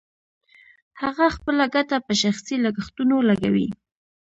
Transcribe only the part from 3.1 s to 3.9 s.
لګوي